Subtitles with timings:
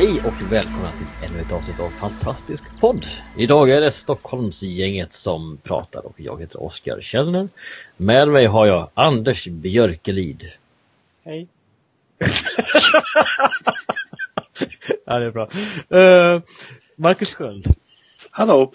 [0.00, 3.06] Hej och välkomna till ännu ett avsnitt av Fantastisk podd.
[3.36, 7.48] Idag är det Stockholmsgänget som pratar och jag heter Oskar Källner.
[7.96, 10.52] Med mig har jag Anders Björkelid.
[11.24, 11.48] Hej.
[15.04, 15.48] ja, det är bra.
[16.34, 16.42] Uh,
[16.96, 17.66] Marcus Sköld.
[18.30, 18.72] Hallå.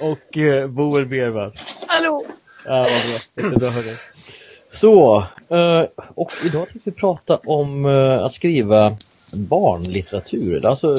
[0.00, 1.52] Och uh, Boel Bervall.
[1.86, 2.26] Hallå.
[2.64, 2.92] Ja, vad bra.
[2.92, 3.96] Jättebra hörni.
[4.74, 5.16] Så,
[5.52, 8.96] uh, och idag tänkte vi prata om uh, att skriva
[9.38, 10.66] barnlitteratur.
[10.66, 10.96] Alltså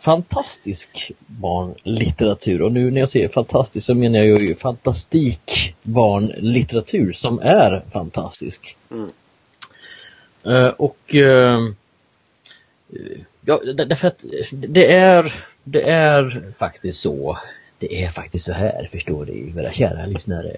[0.00, 2.62] fantastisk barnlitteratur.
[2.62, 8.76] Och nu när jag säger fantastisk så menar jag ju fantastik barnlitteratur som är fantastisk.
[8.90, 9.08] Mm.
[10.46, 11.14] Uh, och
[13.44, 17.38] ja, därför att det är, det är faktiskt så
[17.78, 20.56] det är faktiskt så här, förstår ni, våra kära lyssnare,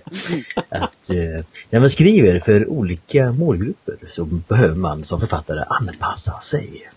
[0.68, 6.90] att eh, när man skriver för olika målgrupper så behöver man som författare anpassa sig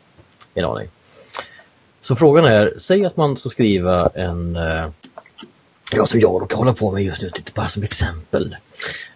[0.54, 0.88] en aning.
[2.02, 4.90] Så frågan är, säg att man ska skriva en, eh,
[5.92, 8.56] ja som jag råkar hålla på med just nu, bara som exempel,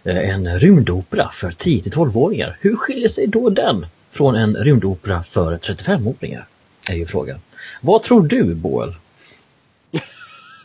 [0.04, 2.56] eh, en rymdopera för 10-12-åringar.
[2.60, 6.46] Hur skiljer sig då den från en rymdopera för 35-åringar?
[6.88, 7.40] Är ju frågan.
[7.80, 8.94] Vad tror du, Boel?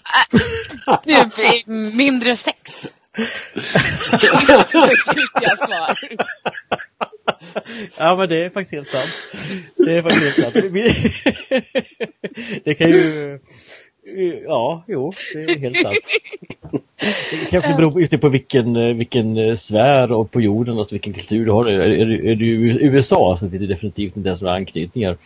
[0.04, 1.28] Äh,
[1.66, 2.88] du, mindre sex.
[7.98, 9.14] Ja men det är faktiskt helt sant.
[9.78, 10.73] Det är faktiskt helt sant.
[12.64, 13.40] Det kan ju...
[14.44, 15.98] Ja, jo, det är helt sant.
[17.32, 21.52] Det kanske beror just på vilken, vilken sfär och på jorden, alltså vilken kultur du
[21.52, 21.66] har.
[21.66, 25.17] Är, är, är du i USA så finns det definitivt inte ens några anknytningar.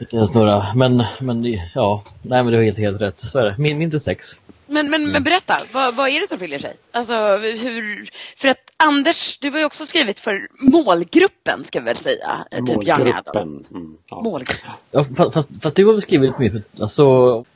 [0.00, 1.44] Inte ens några, men, men
[1.74, 3.20] ja, nej men det var helt, helt rätt.
[3.20, 3.54] Så är det.
[3.58, 4.40] Min, mindre sex.
[4.66, 6.76] Men, men, men berätta, vad, vad är det som skiljer sig?
[6.92, 11.96] Alltså, hur, för att Anders, du har ju också skrivit för målgruppen ska vi väl
[11.96, 12.46] säga.
[12.50, 13.70] Typ Young Adult.
[13.70, 14.22] Mm, ja.
[14.22, 14.70] Målgruppen.
[14.90, 17.04] Ja, fast, fast du har väl skrivit mer för, alltså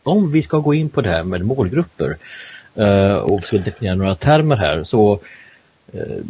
[0.02, 2.16] om vi ska gå in på det här med målgrupper
[2.78, 5.20] uh, och ska definiera några termer här så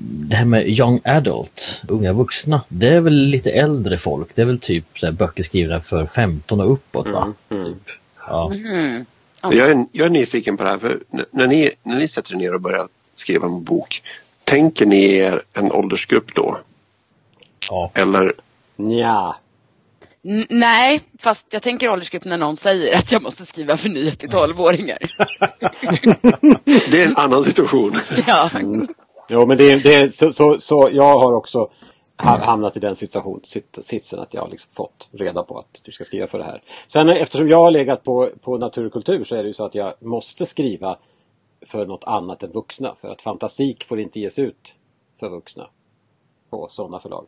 [0.02, 4.28] det här med young adult, unga vuxna, det är väl lite äldre folk.
[4.34, 7.34] Det är väl typ så här, böcker skrivna för 15 och uppåt va?
[7.50, 7.74] Mm, mm.
[7.74, 7.96] Typ.
[8.26, 8.52] Ja.
[8.52, 9.04] Mm.
[9.42, 12.38] Jag, är, jag är nyfiken på det här, för när ni, när ni sätter er
[12.38, 14.02] ner och börjar skriva en bok,
[14.44, 16.58] tänker ni er en åldersgrupp då?
[17.68, 17.90] Ja.
[17.94, 18.32] Eller?
[18.76, 19.36] Ja.
[20.48, 24.28] nej, fast jag tänker åldersgrupp när någon säger att jag måste skriva för 9 till
[24.28, 24.98] 12-åringar.
[26.90, 27.92] det är en annan situation.
[28.26, 28.50] ja.
[29.28, 31.70] Jo, men det, det så, så, så jag har också
[32.16, 33.40] hamnat i den situation,
[33.82, 36.62] sitsen att jag har liksom fått reda på att du ska skriva för det här.
[36.86, 39.64] Sen eftersom jag har legat på, på natur och kultur så är det ju så
[39.64, 40.98] att jag måste skriva
[41.66, 42.96] för något annat än vuxna.
[43.00, 44.72] För att fantastik får inte ges ut
[45.20, 45.68] för vuxna
[46.50, 47.26] på sådana förlag.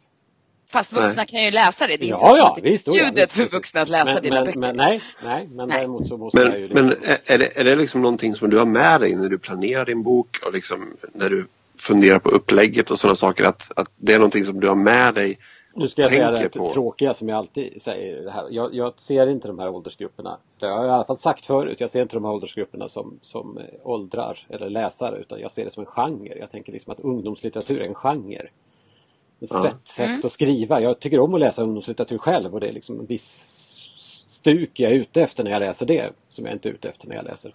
[0.68, 1.26] Fast vuxna nej.
[1.26, 1.96] kan ju läsa det.
[1.96, 4.22] Det är ja, inte så ja, att det är förbjudet för vuxna att läsa men,
[4.22, 4.60] dina men, böcker.
[4.60, 5.78] Men, nej, nej, men nej.
[5.78, 6.66] däremot så måste men, jag ju...
[6.66, 6.86] Liksom...
[6.86, 6.96] Men
[7.26, 10.02] är det, är det liksom någonting som du har med dig när du planerar din
[10.02, 10.78] bok och liksom
[11.14, 11.46] när du
[11.80, 15.14] funderar på upplägget och sådana saker att, att det är någonting som du har med
[15.14, 15.38] dig
[15.74, 16.70] nu ska jag säga det på.
[16.70, 18.22] tråkiga som jag alltid säger.
[18.22, 18.46] Det här.
[18.50, 20.38] Jag, jag, ser inte de här åldersgrupperna.
[20.58, 21.80] Det har jag i alla fall sagt förut.
[21.80, 25.64] Jag ser inte de här åldersgrupperna som, som eh, åldrar eller läsare utan jag ser
[25.64, 26.38] det som en genre.
[26.38, 28.48] Jag tänker liksom att ungdomslitteratur är en genre.
[29.40, 29.62] Ett ja.
[29.62, 30.20] sätt, sätt mm.
[30.24, 30.80] att skriva.
[30.80, 33.56] Jag tycker om att läsa ungdomslitteratur själv och det är liksom en viss
[34.26, 37.08] stuk jag är ute efter när jag läser det som jag inte är ute efter
[37.08, 37.52] när jag läser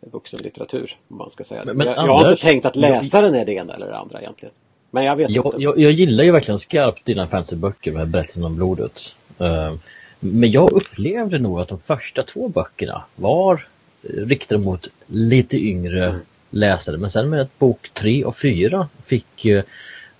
[0.00, 0.96] vuxenlitteratur.
[1.08, 1.62] Om man ska säga.
[1.64, 3.96] Men, men jag, Anders, jag, har inte tänkt att läsaren är det ena eller det
[3.96, 4.54] andra egentligen.
[4.90, 5.62] Men jag vet jag, inte.
[5.62, 9.16] Jag, jag gillar ju verkligen skarpt dina fantasyböcker med berättelsen om blodet.
[9.40, 9.72] Uh,
[10.20, 13.66] men jag upplevde nog att de första två böckerna var
[14.02, 16.20] riktade mot lite yngre mm.
[16.50, 16.96] läsare.
[16.96, 19.46] Men sen med bok tre och fyra fick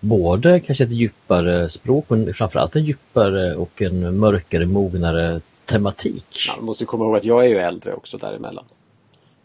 [0.01, 6.47] både kanske ett djupare språk men framförallt en djupare och en mörkare, mognare tematik.
[6.49, 8.65] Ja, man måste komma ihåg att jag är ju äldre också däremellan.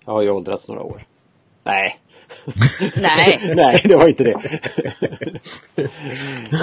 [0.06, 1.02] Jag har ju åldrats några år.
[1.64, 2.00] Nej.
[2.96, 3.40] Nej.
[3.56, 4.60] Nej, det var inte det.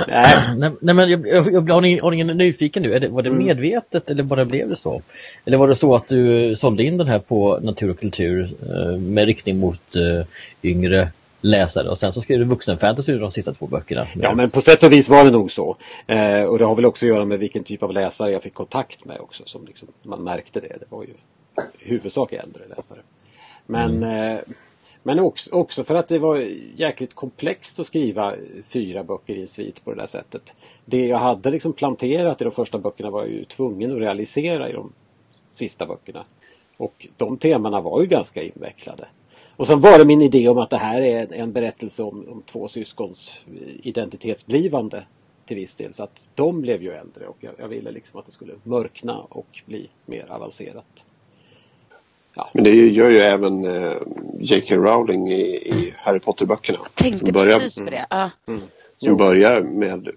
[0.08, 0.70] nej.
[0.80, 0.94] nej.
[0.94, 2.98] men jag, jag, jag, har, ni, har ni nyfiken nu?
[2.98, 3.46] Det, var det mm.
[3.46, 5.02] medvetet eller bara blev det så?
[5.44, 8.98] Eller var det så att du sålde in den här på natur och kultur eh,
[8.98, 10.26] med riktning mot eh,
[10.62, 11.08] yngre
[11.40, 14.06] läsare och sen så skrev du vuxenfantasy de sista två böckerna.
[14.14, 15.76] Ja men på sätt och vis var det nog så.
[16.06, 18.54] Eh, och det har väl också att göra med vilken typ av läsare jag fick
[18.54, 19.42] kontakt med också.
[19.46, 20.76] Som liksom, man märkte det.
[20.80, 21.14] Det var ju
[21.78, 22.98] huvudsak äldre läsare.
[23.66, 24.36] Men mm.
[24.36, 24.42] eh,
[25.02, 26.36] Men också, också för att det var
[26.76, 28.34] jäkligt komplext att skriva
[28.68, 30.52] fyra böcker i en svit på det där sättet.
[30.84, 34.68] Det jag hade liksom planterat i de första böckerna var jag ju tvungen att realisera
[34.68, 34.92] i de
[35.50, 36.24] sista böckerna.
[36.76, 39.08] Och de temana var ju ganska invecklade.
[39.56, 42.42] Och sen var det min idé om att det här är en berättelse om, om
[42.42, 43.40] två syskons
[43.82, 45.04] identitetsblivande
[45.46, 45.94] till viss del.
[45.94, 49.20] Så att de blev ju äldre och jag, jag ville liksom att det skulle mörkna
[49.20, 51.04] och bli mer avancerat.
[52.34, 52.50] Ja.
[52.52, 53.96] Men det gör ju även eh,
[54.40, 54.76] J.K.
[54.76, 56.78] Rowling i, i Harry Potter-böckerna.
[56.94, 58.06] Tänkte börjar, precis på det.
[58.10, 58.30] Ja.
[58.46, 58.60] Mm.
[58.96, 60.08] Som börjar med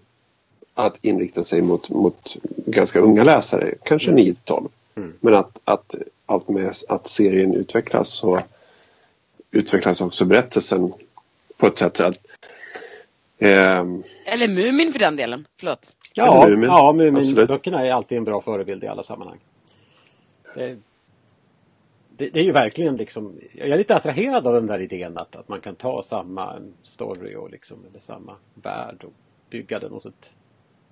[0.74, 2.36] att inrikta sig mot, mot
[2.66, 4.24] ganska unga läsare, kanske mm.
[4.24, 4.68] 9-12.
[4.96, 5.14] Mm.
[5.20, 5.96] Men att, att
[6.26, 8.40] allt med att serien utvecklas så
[9.52, 10.94] utvecklas också berättelsen
[11.58, 12.20] på ett sätt att...
[13.38, 13.80] Eh,
[14.26, 15.92] Eller Mumin för den delen, förlåt.
[16.14, 19.40] Ja, Mumin, ja Mumin-böckerna är alltid en bra förebild i alla sammanhang.
[20.56, 20.78] Det,
[22.18, 25.36] det, det, är ju verkligen liksom, jag är lite attraherad av den där idén att,
[25.36, 29.14] att man kan ta samma story och liksom, eller samma värld och
[29.50, 30.30] bygga den åt ett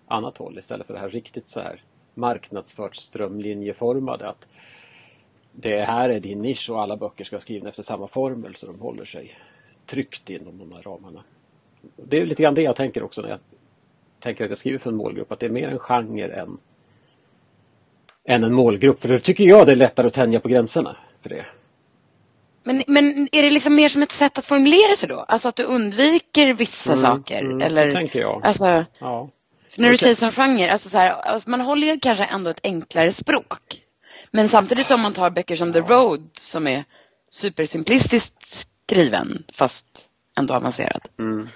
[0.08, 1.82] annat håll istället för det här riktigt så här
[2.14, 4.30] marknadsfört strömlinjeformade.
[4.30, 4.46] Att
[5.52, 8.66] det här är din nisch och alla böcker ska vara skrivna efter samma formel så
[8.66, 9.38] de håller sig
[9.86, 11.24] tryggt inom de här ramarna.
[11.96, 13.40] Det är lite grann det jag tänker också när jag
[14.20, 16.58] tänker att jag skriver för en målgrupp, att det är mer en genre än,
[18.24, 19.00] än en målgrupp.
[19.00, 21.46] För då tycker jag det är lättare att tänja på gränserna för det.
[22.64, 25.20] Men, men är det liksom mer som ett sätt att formulera sig då?
[25.20, 27.42] Alltså att du undviker vissa mm, saker?
[27.42, 28.46] Mm, eller, det tänker jag.
[28.46, 29.30] Alltså, ja.
[29.78, 32.60] när du säger som genre, alltså så här, alltså man håller ju kanske ändå ett
[32.64, 33.82] enklare språk.
[34.32, 36.84] Men samtidigt som man tar böcker som The Road som är
[37.30, 40.10] supersimplistiskt skriven fast
[40.40, 41.02] ändå avancerad.
[41.20, 41.50] Mm.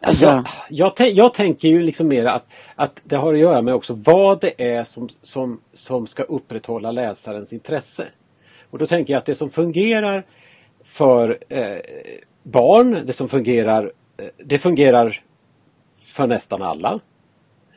[0.00, 0.26] Alltså...
[0.68, 3.94] Jag, jag, jag, tänker ju liksom mer att, att det har att göra med också
[3.94, 8.08] vad det är som, som, som ska upprätthålla läsarens intresse.
[8.70, 10.24] Och då tänker jag att det som fungerar
[10.84, 11.78] för eh,
[12.42, 15.22] barn, det som fungerar, eh, det fungerar
[16.04, 17.00] för nästan alla.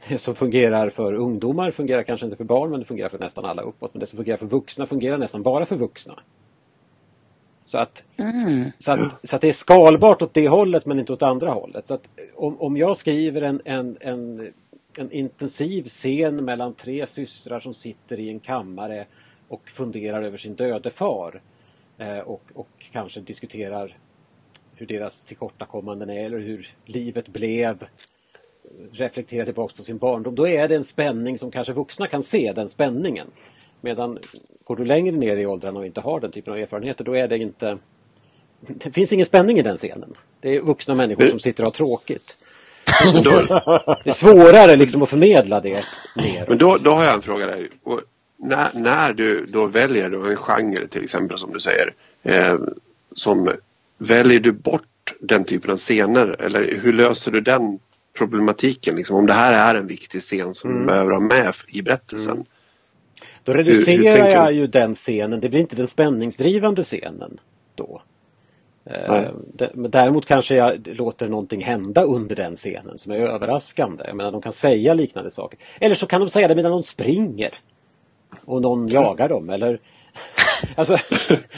[0.08, 3.46] Det som fungerar för ungdomar fungerar kanske inte för barn men det fungerar för nästan
[3.46, 3.94] alla uppåt.
[3.94, 6.20] Men det som fungerar för vuxna fungerar nästan bara för vuxna.
[7.66, 8.72] Så att, mm.
[8.80, 11.88] så att, så att det är skalbart åt det hållet men inte åt andra hållet.
[11.88, 14.54] Så att om, om jag skriver en, en, en,
[14.98, 19.06] en intensiv scen mellan tre systrar som sitter i en kammare
[19.50, 21.42] och funderar över sin döde far
[21.98, 23.98] eh, och, och kanske diskuterar
[24.76, 27.86] hur deras tillkortakommanden är eller hur livet blev
[28.92, 30.36] reflektera tillbaks på sin barndom.
[30.36, 33.28] Då är det en spänning som kanske vuxna kan se, den spänningen.
[33.82, 34.20] Medan
[34.64, 37.28] går du längre ner i åldrarna och inte har den typen av erfarenheter då är
[37.28, 37.78] det inte
[38.60, 40.14] Det finns ingen spänning i den scenen.
[40.42, 42.46] Det är vuxna människor som sitter och har tråkigt.
[44.04, 45.86] det är svårare liksom att förmedla det
[46.16, 46.46] ner.
[46.48, 47.68] Men då, då har jag en fråga där.
[47.84, 48.02] Och
[48.40, 51.94] när, när du då väljer då en genre till exempel som du säger.
[52.24, 52.58] Eh,
[53.12, 53.50] som
[54.02, 54.84] Väljer du bort
[55.20, 57.80] den typen av scener eller hur löser du den
[58.18, 58.96] problematiken.
[58.96, 60.82] Liksom, om det här är en viktig scen som mm.
[60.82, 62.34] du behöver ha med i berättelsen.
[62.34, 62.46] Mm.
[63.44, 65.40] Då reducerar hur, hur jag ju den scenen.
[65.40, 67.40] Det blir inte den spänningsdrivande scenen
[67.76, 68.02] då.
[68.86, 69.32] Eh,
[69.74, 74.04] däremot kanske jag låter någonting hända under den scenen som är överraskande.
[74.08, 75.60] Jag menar, de kan säga liknande saker.
[75.80, 77.60] Eller så kan de säga det medan de springer.
[78.46, 79.80] Och någon jagar dem eller
[80.76, 80.98] Alltså,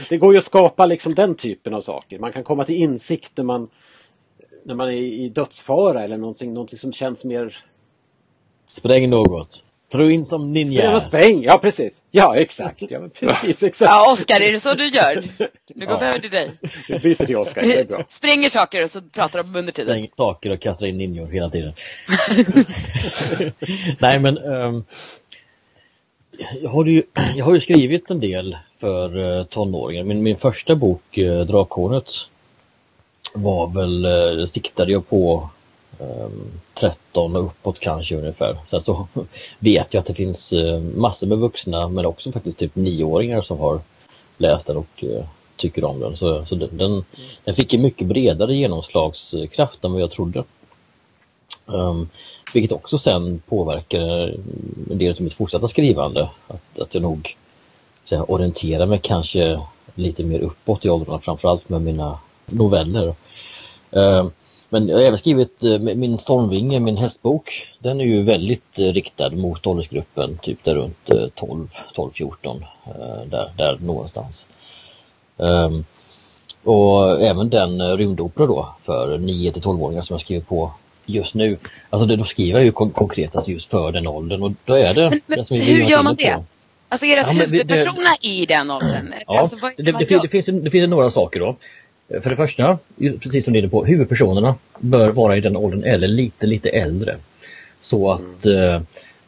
[0.10, 2.20] det går ju att skapa liksom den typen av saker.
[2.20, 3.70] Man kan komma till insikt när man
[4.64, 7.66] när man är i dödsfara eller någonting, någonting som känns mer...
[8.66, 9.64] Spräng något.
[9.92, 11.00] Tro in som ninja.
[11.00, 12.02] Spräng, ja precis.
[12.12, 12.82] Ja exakt.
[12.90, 13.92] Ja, precis, exakt.
[13.92, 15.24] ja Oskar, är det så du gör?
[15.76, 16.52] Nu går vi över till dig.
[16.88, 18.04] Vi byter till Oskar, det är bra.
[18.10, 19.92] Spränger saker och så pratar de under tiden.
[19.92, 21.74] Spränger saker och kastar in ninjor hela tiden.
[24.00, 24.86] Nej men um,
[26.62, 27.04] jag, har ju,
[27.36, 30.04] jag har ju skrivit en del för eh, tonåringar.
[30.04, 32.12] Min, min första bok, eh, Drakhornet,
[33.34, 35.50] var väl, eh, siktade jag på
[36.00, 38.58] ehm, um, 13 och uppåt kanske ungefär.
[38.66, 39.08] Sen så
[39.60, 40.54] vet jag att det finns
[40.96, 43.80] massor med vuxna men också faktiskt typ nioåringar som har
[44.38, 45.24] läst den och uh,
[45.56, 46.18] tycker om den.
[46.18, 47.04] Så, så den, den,
[47.44, 50.44] den, fick en mycket bredare genomslagskraft än vad jag trodde.
[51.66, 52.10] Um,
[52.54, 54.38] vilket också sen påverkar
[54.92, 56.30] en del av mitt fortsatta skrivande.
[56.48, 57.38] Att, att jag nog
[58.04, 59.60] så orienterar mig kanske
[59.96, 63.16] lite mer uppåt i åldrarna framförallt med mina noveller.
[63.92, 64.32] Ehm,
[64.70, 67.70] men jag har även skrivit eh, min Stormvinge, min hästbok.
[67.80, 72.66] Den är ju väldigt eh, riktad mot åldersgruppen, typ där runt 12, 12, 14.
[73.26, 74.48] Där, där någonstans.
[75.38, 75.84] Ehm,
[76.64, 80.72] och även den eh, rymdopera då för 9 till 12-åringar som jag skriver på
[81.06, 81.58] just nu.
[81.90, 85.20] Alltså då skriver jag ju konkret alltså just för den åldern och då är det...
[85.26, 86.34] Men, men hur gör man det?
[86.34, 86.44] På.
[86.90, 89.14] Alltså är det att ja, huvudpersonerna det, i den åldern?
[89.28, 91.56] Ja, alltså, det, det, det, finns, det finns några saker då.
[92.22, 95.84] För det första, precis som du är inne på, huvudpersonerna bör vara i den åldern
[95.84, 97.18] eller lite, lite äldre.
[97.80, 98.86] Så att mm.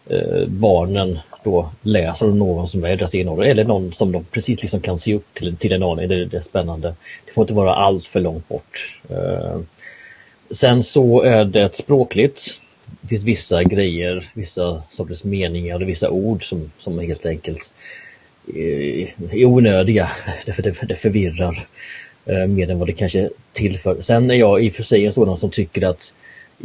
[0.09, 4.23] eh, barnen då läser om någon som är deras egen ålder eller någon som de
[4.23, 6.09] precis liksom kan se upp till, till en aning.
[6.09, 6.95] Det, det är spännande.
[7.25, 8.99] Det får inte vara allt för långt bort.
[9.09, 9.59] Eh,
[10.53, 12.61] sen så är det språkligt.
[13.01, 17.73] Det finns vissa grejer, vissa sorters meningar och vissa ord som, som helt enkelt
[18.55, 20.09] är, onödiga.
[20.45, 21.67] Därför det, det förvirrar
[22.25, 24.01] eh, mer än vad det kanske tillför.
[24.01, 26.13] Sen är jag i och för sig en sådan som tycker att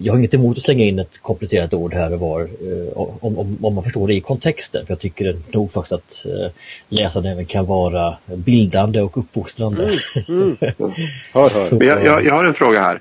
[0.02, 3.38] jag har inget emot att slänga in ett komplicerat ord här och var eh, om,
[3.38, 4.86] om, om, man förstår det i kontexten.
[4.86, 6.50] För jag tycker nog faktiskt att eh,
[6.88, 9.98] läsaren även kan vara bildande och uppfostrande.
[10.28, 10.56] Mm, mm.
[11.32, 11.84] hör, hör.
[11.84, 13.00] Jag, jag, jag, har en fråga här.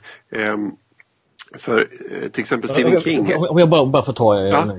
[0.54, 0.76] Um,
[1.60, 3.36] för eh, till exempel Stephen King.
[3.36, 4.72] Om jag bara, bara får ta ja.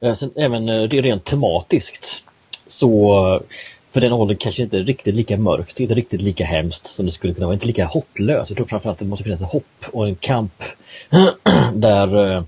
[0.00, 2.24] en, även rent tematiskt
[2.66, 3.42] så
[3.90, 7.12] för den åldern kanske inte är riktigt lika mörkt, inte riktigt lika hemskt som det
[7.12, 8.50] skulle kunna vara, inte lika hopplöst.
[8.50, 10.62] Jag tror framförallt att det måste finnas ett hopp och en kamp
[11.74, 12.42] där, eh,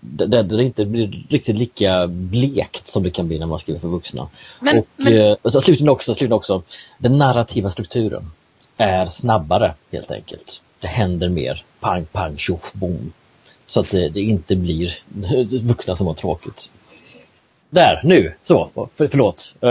[0.00, 3.88] där det inte blir riktigt lika blekt som det kan bli när man skriver för
[3.88, 4.28] vuxna.
[4.60, 5.20] Men, och, men...
[5.20, 6.62] Eh, så slutligen också, slutligen också,
[6.98, 8.30] den narrativa strukturen
[8.76, 10.62] är snabbare helt enkelt.
[10.80, 13.12] Det händer mer, pang, pang, tjoff, boom.
[13.66, 14.98] Så att det, det inte blir
[15.62, 16.70] vuxna som har tråkigt.
[17.70, 19.54] Där, nu, så, för, förlåt.
[19.64, 19.70] Uh.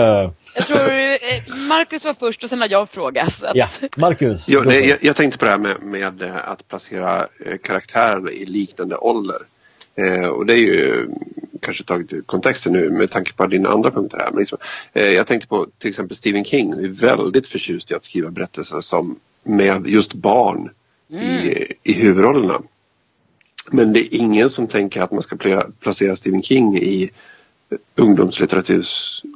[0.55, 3.43] Jag tror eh, Marcus var först och sen har jag frågat.
[3.43, 3.55] Att...
[3.55, 4.49] Ja, Marcus.
[4.49, 7.27] Jo, nej, jag, jag, tänkte på det här med, med eh, att placera
[7.63, 9.37] karaktärerna i liknande ålder.
[9.95, 11.07] Eh, och det är ju
[11.61, 14.29] kanske tagit ur kontexten nu med tanke på dina andra punkter här.
[14.31, 14.57] Men liksom,
[14.93, 16.71] eh, jag tänkte på till exempel Stephen King.
[16.71, 20.69] är väldigt förtjust i att skriva berättelser som med just barn
[21.11, 21.23] mm.
[21.23, 22.61] i, i huvudrollerna.
[23.71, 27.09] Men det är ingen som tänker att man ska placera Stephen King i
[27.95, 28.85] ungdomslitteratur.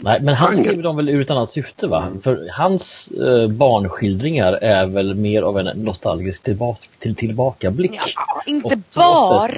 [0.01, 2.03] Nej, men han skriver dem väl ett annat syfte va?
[2.07, 2.21] Mm.
[2.21, 7.91] För hans eh, barnskildringar är väl mer av en nostalgisk tillbaka, till, tillbakablick.
[8.15, 9.53] Ja, inte bara!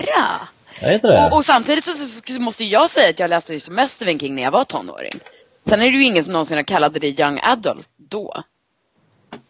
[1.27, 1.91] Och, och, samtidigt så,
[2.34, 5.20] så, måste jag säga att jag läste just mest Stephen King när jag var tonåring.
[5.70, 8.44] Sen är det ju ingen som någonsin har kallat det young adult då.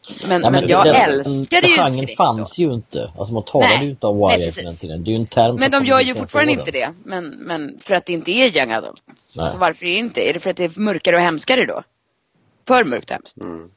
[0.10, 3.12] Men, ja, men, men jag den, älskade ju Genren fanns ju inte.
[3.18, 5.04] Alltså man talade ju inte om YA på den tiden.
[5.04, 6.94] Det är ju en term Men de gör ju fortfarande inte det.
[7.04, 9.04] Men, men för att det inte är young adult.
[9.36, 9.52] Nej.
[9.52, 10.30] Så varför är det inte?
[10.30, 11.84] Är det för att det är mörkare och hemskare då?
[12.68, 13.38] För mörkt och hemskt?
[13.38, 13.70] Mm.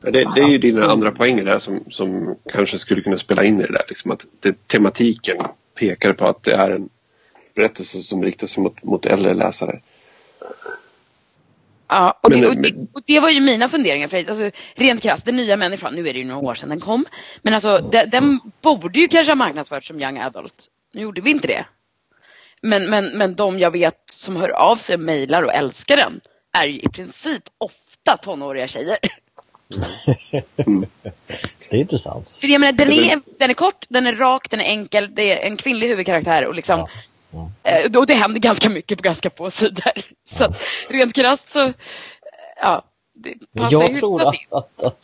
[0.00, 3.60] Det, det, är ju dina andra poänger där som, som kanske skulle kunna spela in
[3.60, 3.84] i det där.
[3.88, 5.36] Liksom att det, tematiken
[5.78, 6.88] pekar på att det är en
[7.54, 9.80] berättelse som riktar sig mot, mot äldre läsare.
[11.96, 14.08] Ja, och, men, det, och, det, och, det, var ju mina funderingar.
[14.08, 16.80] För alltså, rent krasst, den nya människan, nu är det ju några år sedan den
[16.80, 17.06] kom.
[17.42, 20.66] Men alltså den, den borde ju kanske ha marknadsförts som young adult.
[20.92, 21.66] Nu gjorde vi inte det.
[22.60, 26.20] Men, men, men de jag vet som hör av sig och mejlar och älskar den
[26.52, 28.98] är ju i princip ofta tonåriga tjejer.
[30.56, 30.86] Mm.
[31.68, 32.36] Det är intressant.
[32.40, 35.32] För jag menar, den är, den är kort, den är rak, den är enkel, det
[35.32, 36.88] är en kvinnlig huvudkaraktär och liksom ja.
[37.62, 39.92] Eh, och det händer ganska mycket på ganska få sidor.
[40.30, 40.54] Så
[40.88, 41.72] rent krasst så,
[42.62, 42.82] ja.
[43.18, 45.02] Det jag tror att, att, att,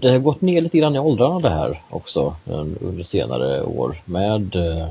[0.00, 2.36] det har gått ner lite grann i åldrarna det här också
[2.80, 4.90] under senare år med eh,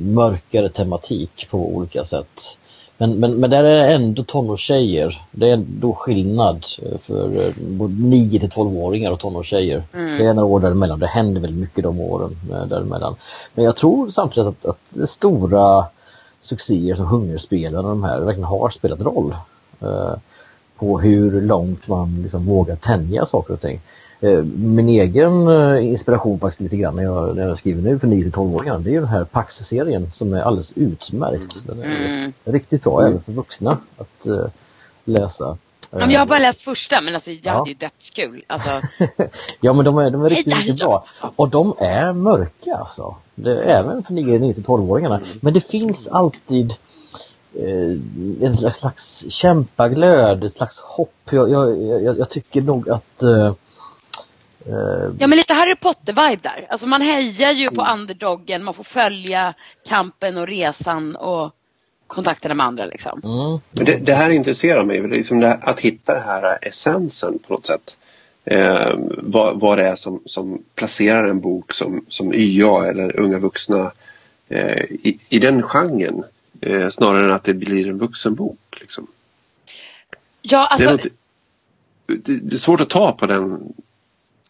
[0.00, 2.58] mörkare tematik på olika sätt.
[2.98, 5.22] Men, men, men där är det ändå tonårstjejer.
[5.30, 6.66] Det är ändå skillnad
[7.00, 9.82] för eh, både 9 till 12-åringar och tonårstjejer.
[9.92, 10.18] Mm.
[10.18, 10.98] Det är några år däremellan.
[10.98, 13.16] Det händer väldigt mycket de åren eh, däremellan.
[13.54, 15.84] Men jag tror samtidigt att, att stora
[16.40, 19.34] succéer som Hungerspelarna och de här verkligen har spelat roll.
[19.80, 20.14] Eh,
[20.78, 23.80] på hur långt man liksom vågar tänja saker och ting.
[24.24, 28.06] Eh, min egen eh, inspiration faktiskt lite grann när jag, när jag skriver nu för
[28.06, 31.66] 9-12-åringar det är ju den här Pax-serien som är alldeles utmärkt.
[31.66, 32.32] Den är mm.
[32.44, 33.10] riktigt bra mm.
[33.12, 34.46] även för vuxna att uh,
[35.04, 35.58] läsa.
[35.90, 37.52] Ja, jag har bara läst första men alltså jag ja.
[37.52, 38.44] hade ju dödskul.
[38.46, 38.70] Alltså...
[39.60, 41.04] ja men de är, de är riktigt, riktigt bra.
[41.36, 43.16] Och de är mörka alltså.
[43.34, 45.16] Det, även för 9-12-åringarna.
[45.16, 45.38] Mm.
[45.40, 46.74] Men det finns alltid
[47.54, 51.14] eh, en slags kämpaglöd, ett slags hopp.
[51.30, 53.52] Jag, jag, jag, jag tycker nog att Eh,
[55.18, 56.66] ja men lite Harry Potter-vibe där.
[56.68, 58.00] Alltså man hejar ju på mm.
[58.00, 59.54] underdoggen, man får följa
[59.88, 61.54] kampen och resan och
[62.06, 63.20] kontakterna med andra liksom.
[63.24, 63.86] Mm.
[63.86, 67.98] Det, det, här intresserar mig, liksom här, att hitta den här essensen på något sätt.
[68.44, 73.38] Eh, vad, vad det är som, som placerar en bok som, som YA eller unga
[73.38, 73.92] vuxna
[74.48, 76.24] eh, i, i den genren.
[76.60, 78.78] Eh, snarare än att det blir en vuxenbok.
[78.80, 79.06] Liksom.
[80.42, 80.86] Ja, alltså...
[80.86, 81.06] Det är, något,
[82.24, 83.72] det, det är svårt att ta på den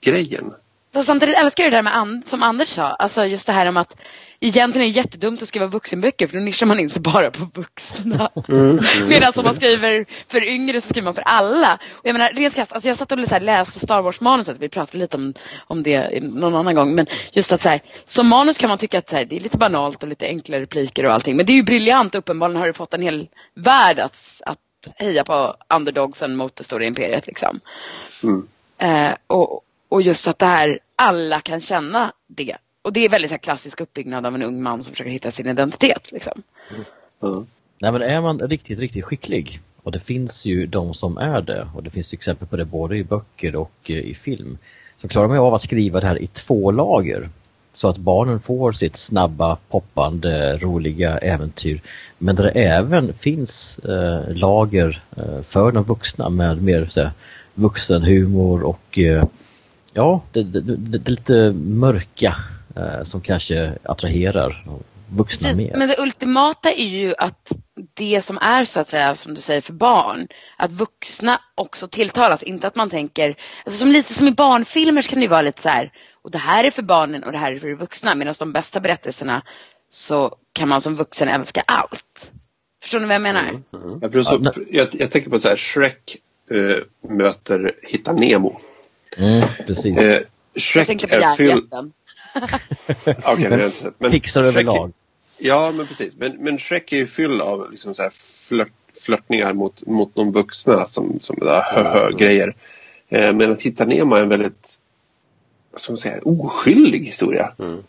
[0.04, 0.54] grejen.
[0.94, 3.66] Fast samtidigt älskar jag det där med and, som Anders sa, alltså just det här
[3.66, 3.96] om att
[4.40, 7.48] egentligen är det jättedumt att skriva vuxenböcker för då nischar man in sig bara på
[7.54, 8.30] vuxna.
[8.48, 8.78] Mm.
[9.08, 11.78] Medan om man skriver för yngre så skriver man för alla.
[11.92, 15.16] Och jag menar rent krasst, alltså jag satt och läste Star Wars-manuset, vi pratade lite
[15.16, 15.34] om,
[15.66, 16.94] om det någon annan gång.
[16.94, 19.58] Men just att så här, som manus kan man tycka att här, det är lite
[19.58, 21.36] banalt och lite enkla repliker och allting.
[21.36, 24.58] Men det är ju briljant, uppenbarligen har det fått en hel värld att, att
[24.96, 27.26] heja på underdogsen mot det stora imperiet.
[27.26, 27.60] Liksom.
[28.22, 28.46] Mm.
[28.78, 32.56] Eh, och, och just att det här, alla kan känna det.
[32.82, 35.30] Och det är väldigt så här, klassisk uppbyggnad av en ung man som försöker hitta
[35.30, 36.12] sin identitet.
[36.12, 36.42] Liksom.
[36.70, 36.84] Mm.
[37.22, 37.46] Mm.
[37.80, 41.68] Nej, men är man riktigt, riktigt skicklig och det finns ju de som är det
[41.74, 44.58] och det finns exempel på det både i böcker och eh, i film
[44.96, 47.28] så klarar man av att skriva det här i två lager
[47.72, 51.80] så att barnen får sitt snabba, poppande, roliga äventyr.
[52.18, 57.10] Men där det även finns eh, lager eh, för de vuxna med mer så här,
[57.54, 59.24] vuxenhumor och eh,
[59.94, 62.36] ja, det, det, det, det lite mörka
[62.76, 64.64] eh, som kanske attraherar
[65.08, 65.76] vuxna Precis, mer.
[65.76, 67.52] Men det ultimata är ju att
[67.94, 72.42] det som är så att säga som du säger för barn, att vuxna också tilltalas.
[72.42, 75.42] Inte att man tänker, alltså som lite som i barnfilmer så kan det ju vara
[75.42, 78.14] lite så här, och det här är för barnen och det här är för vuxna.
[78.14, 79.42] Medan de bästa berättelserna
[79.90, 82.32] så kan man som vuxen älska allt.
[82.82, 83.40] Förstår ni vad jag menar?
[83.40, 83.98] Mm, mm.
[84.12, 86.16] Jag, så, jag, jag, tänker på så här, Shrek
[86.50, 88.60] äh, möter Hitta Nemo.
[89.18, 89.98] Mm, precis.
[89.98, 90.20] Äh,
[90.56, 91.92] Shrek jag tänkte på järnhjälten.
[93.04, 93.94] Okej, okay, det har jag inte sett.
[93.98, 94.92] Men Pixar överlag.
[95.38, 96.16] Ja, men precis.
[96.16, 98.10] Men, men Shrek är ju fylld av liksom så här
[98.48, 98.72] flört,
[99.04, 102.56] flörtningar mot, mot de vuxna som, som där hö, grejer.
[103.08, 104.78] Eh, men att hitta Nemo är en väldigt
[105.74, 107.52] vad ska man säga, oskyldig historia.
[107.58, 107.82] Mm.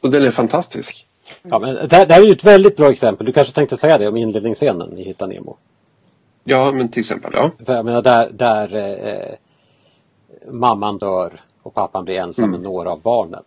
[0.00, 1.06] Och den är fantastisk.
[1.42, 3.26] Ja, men det, det här är ju ett väldigt bra exempel.
[3.26, 5.56] Du kanske tänkte säga det om inledningsscenen i Hitta Nemo?
[6.48, 7.50] Ja, men till exempel, ja.
[7.66, 9.34] För jag menar där, där eh,
[10.52, 12.60] mamman dör och pappan blir ensam mm.
[12.60, 13.42] med några av barnen.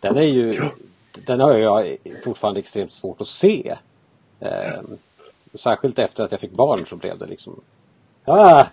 [0.00, 0.70] Den är ju, ja.
[1.26, 3.76] den har jag fortfarande extremt svårt att se.
[4.40, 4.80] Eh,
[5.54, 7.60] särskilt efter att jag fick barn så blev det liksom
[8.24, 8.64] ah,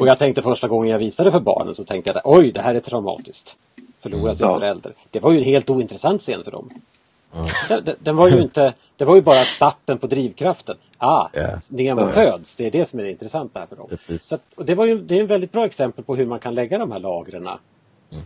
[0.00, 2.62] och jag tänkte första gången jag visade för barnen så tänkte jag att oj, det
[2.62, 3.56] här är traumatiskt.
[4.00, 4.58] Förlora sin ja.
[4.58, 4.92] förälder.
[5.10, 6.70] Det var ju en helt ointressant scen för dem.
[7.36, 7.80] Ja.
[7.80, 10.76] Den, den, var ju inte, det var ju bara starten på drivkraften.
[10.98, 11.58] Ah, yeah.
[11.68, 12.08] Nemo ja.
[12.08, 14.18] föds, det är det som är det intressanta här för dem.
[14.20, 16.38] Så att, och det, var ju, det är ett väldigt bra exempel på hur man
[16.38, 17.46] kan lägga de här lagren.
[17.46, 18.24] Mm.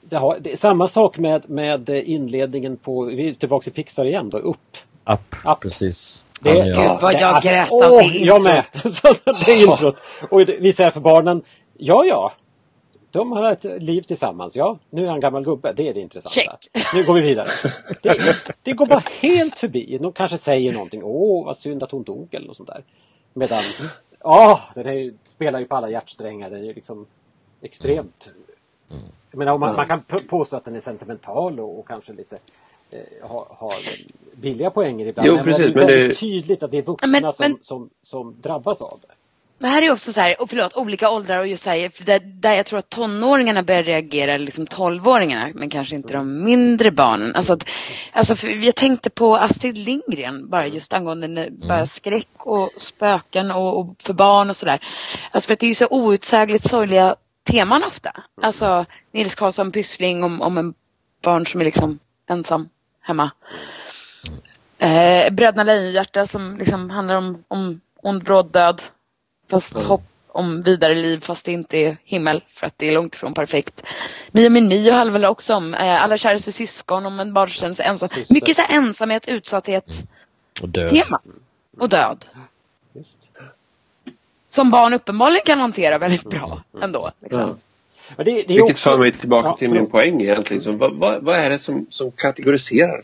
[0.00, 4.04] Det, har, det är samma sak med, med inledningen på, vi är tillbaka till Pixar
[4.04, 4.76] igen då, upp.
[5.04, 5.60] Upp, up.
[5.60, 6.24] precis.
[6.40, 8.14] Det, Gud vad jag grät av det introt.
[8.20, 8.64] Jag med!
[9.46, 9.96] det introt.
[10.30, 11.42] Och vi säger för barnen,
[11.78, 12.32] ja ja,
[13.12, 14.56] de har ett liv tillsammans.
[14.56, 15.72] Ja, nu är han gammal gubbe.
[15.72, 16.58] Det är det intressanta.
[16.70, 16.94] Check.
[16.94, 17.48] Nu går vi vidare.
[18.02, 18.18] Det,
[18.62, 19.98] det, går bara helt förbi.
[19.98, 21.02] De kanske säger någonting.
[21.04, 22.84] Åh, vad synd att hon dog eller något sånt där.
[23.32, 23.62] Medan,
[24.20, 26.50] ja, den här spelar ju på alla hjärtsträngar.
[26.50, 27.06] Den är ju liksom
[27.60, 28.30] extremt...
[29.30, 32.36] Jag menar, man, man kan påstå att den är sentimental och, och kanske lite
[32.92, 33.72] eh, har, har
[34.32, 35.28] billiga poänger ibland.
[35.28, 37.58] Jo, precis, men det är väldigt tydligt att det är vuxna men, som, men...
[37.62, 39.14] som, som drabbas av det.
[39.62, 42.20] Men här är också så här, och förlåt, olika åldrar och just så här, där,
[42.24, 47.36] där jag tror att tonåringarna börjar reagera, liksom tolvåringarna, men kanske inte de mindre barnen.
[47.36, 47.68] Alltså, att,
[48.12, 51.68] alltså jag tänkte på Astrid Lindgren, bara just angående mm.
[51.68, 54.78] bara skräck och spöken och, och för barn och sådär.
[55.30, 58.12] Alltså för att det är ju så outsägligt sorgliga teman ofta.
[58.42, 60.74] Alltså Nils Karlsson Pyssling om, om en
[61.22, 61.98] barn som är liksom
[62.30, 62.68] ensam
[63.00, 63.30] hemma.
[64.78, 68.82] Eh, Bröderna Lejonhjärta som liksom handlar om, om ond bråd död.
[69.52, 69.86] Fast mm.
[69.86, 73.34] hopp om vidare liv fast det inte är himmel för att det är långt ifrån
[73.34, 73.86] perfekt.
[74.30, 77.74] Mio min Mio handlar väl också om eh, alla käraste syskon, om en barn känner
[77.74, 78.08] sig ensam.
[78.28, 80.06] Mycket så ensamhet, utsatthet, mm.
[80.62, 80.90] och död.
[80.90, 81.20] tema.
[81.78, 82.24] Och död.
[84.48, 86.84] Som barn uppenbarligen kan hantera väldigt bra mm.
[86.84, 87.10] ändå.
[87.20, 87.58] Liksom.
[88.16, 88.24] Ja.
[88.24, 88.90] Det, det Vilket också...
[88.90, 90.62] för mig tillbaka ja, till min poäng egentligen.
[90.62, 93.02] Så vad, vad, vad, är det som, som kategoriserar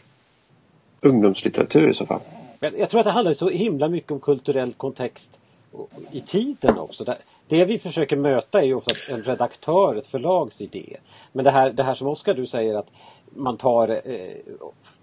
[1.01, 2.21] ungdomslitteratur i så fall?
[2.61, 5.31] Jag tror att det handlar så himla mycket om kulturell kontext
[6.11, 7.05] i tiden också.
[7.49, 10.97] Det vi försöker möta är ju ofta en redaktör, ett förlags idé.
[11.33, 12.89] Men det här, det här som Oskar du säger att
[13.31, 14.37] man tar eh,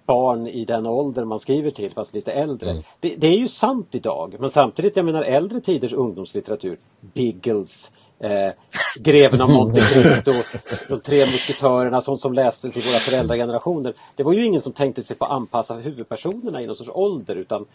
[0.05, 2.69] barn i den ålder man skriver till fast lite äldre.
[2.69, 2.83] Mm.
[2.99, 8.51] Det, det, är ju sant idag men samtidigt, jag menar äldre tiders ungdomslitteratur, Biggles, eh,
[8.99, 10.31] Greven av Monte Cristo,
[10.89, 13.93] De tre musketörerna, sånt som lästes i våra föräldragenerationer.
[14.15, 17.35] Det var ju ingen som tänkte sig på att anpassa huvudpersonerna i någon sorts ålder
[17.35, 17.65] utan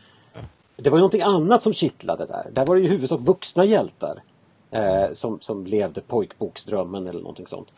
[0.81, 2.51] det var ju någonting annat som kittlade där.
[2.53, 4.23] Där var det ju i huvudsak vuxna hjältar
[4.71, 7.69] eh, som, som levde pojkboksdrömmen eller någonting sånt.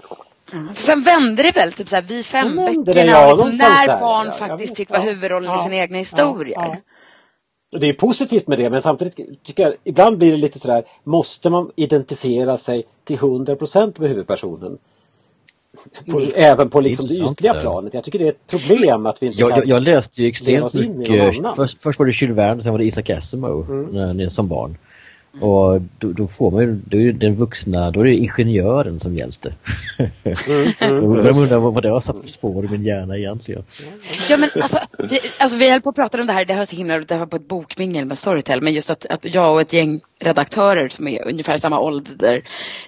[0.52, 0.74] Mm.
[0.74, 4.76] Sen vände det väl, typ såhär, vi fem böckerna, ja, liksom, när barn ja, faktiskt
[4.76, 6.80] fick vara huvudrollen ja, i sina egna historier.
[7.80, 11.50] Det är positivt med det men samtidigt tycker jag ibland blir det lite sådär Måste
[11.50, 14.78] man identifiera sig till 100% med huvudpersonen?
[16.10, 17.94] På, även på liksom det ytliga planet.
[17.94, 20.28] Jag tycker det är ett problem att vi inte jag, kan jag, jag läste ju
[20.28, 21.56] extremt mycket.
[21.56, 24.30] Först, först var det Jules Verne, sen var det Isaac Asimov mm.
[24.30, 24.76] som barn.
[25.40, 29.16] Och då, då, får man ju, då är den vuxna, då är det ingenjören som
[29.16, 29.54] hjälte.
[29.98, 30.10] Mm,
[30.80, 31.26] mm.
[31.26, 33.64] Jag undrar vad det har satt spår i min hjärna egentligen.
[34.28, 36.64] Ja men alltså, vi, alltså vi höll på att prata om det här, det här
[36.64, 39.60] så himla det var på ett bokmingel med Storytel, men just att, att jag och
[39.60, 42.42] ett gäng redaktörer som är ungefär samma ålder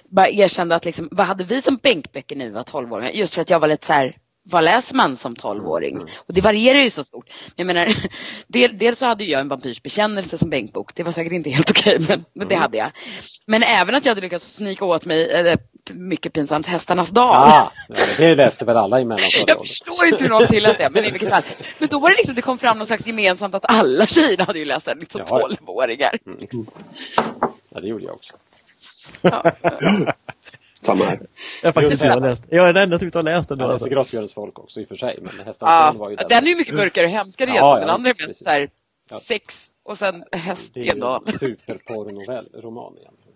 [0.09, 3.11] bara erkände att liksom, vad hade vi som bänkböcker nu var 12-åringar?
[3.11, 5.95] Just för att jag var lite så här vad läser man som tolvåring?
[5.95, 6.07] Mm.
[6.15, 7.29] Och det varierar ju så stort.
[7.55, 7.95] Jag menar,
[8.47, 10.95] del, dels så hade jag en vampyrs bekännelse som bänkbok.
[10.95, 12.61] Det var säkert inte helt okej, men, men, det mm.
[12.61, 12.91] hade jag.
[13.45, 15.57] Men även att jag hade lyckats snika åt mig, äh,
[15.93, 17.35] mycket pinsamt, Hästarnas dag.
[17.35, 17.71] Ah,
[18.17, 19.49] det läste väl alla i mellanstadiet?
[19.49, 21.43] Jag förstår inte hur någon tillät det, men i vilket fall.
[21.77, 24.59] Men då var det liksom, det kom fram något slags gemensamt att alla tjejer hade
[24.59, 26.17] ju läst den, liksom tolvåringar.
[26.25, 26.67] Mm.
[27.69, 28.33] Ja, det gjorde jag också.
[29.21, 29.51] Ja.
[30.85, 31.19] Samma här.
[31.61, 32.43] Jag har faktiskt inte läst.
[32.49, 33.57] Jag är den enda som inte har läst den.
[33.57, 34.27] Läste alltså.
[34.33, 35.19] Folk också i och för sig.
[35.21, 36.27] Men ja, var ju den.
[36.29, 38.69] den är ju mycket mörkare och hemskare ja, Den andra är mest så här,
[39.09, 39.19] ja.
[39.19, 41.23] sex och sen hästgeneral.
[41.25, 43.35] Det är en superporrnovell-roman egentligen.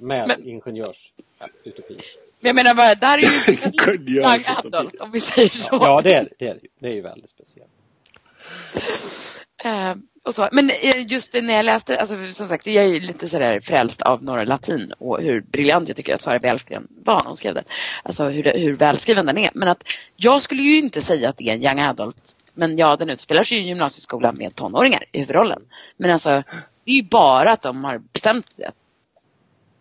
[0.08, 1.98] Med men, ingenjörsutopi.
[2.40, 5.78] Men jag menar bara, där är ju young adult om vi säger så.
[5.80, 6.46] Ja, det är det.
[6.46, 7.70] Är, det är ju väldigt speciellt.
[9.64, 10.48] Uh, och så.
[10.52, 14.24] Men eh, just när jag läste, alltså, som sagt, jag är lite sådär frälst av
[14.24, 17.64] Norra Latin och hur briljant jag tycker att Sara Bjälfgren var när hon skrev den.
[18.02, 19.50] Alltså hur, hur välskriven den är.
[19.54, 19.84] Men att
[20.16, 22.36] jag skulle ju inte säga att det är en young adult.
[22.54, 25.62] Men ja, den utspelar sig i en gymnasieskola med tonåringar i huvudrollen.
[25.96, 26.42] Men alltså,
[26.84, 28.70] det är ju bara att de har bestämt det.